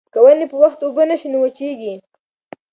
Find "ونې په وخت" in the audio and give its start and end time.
0.23-0.79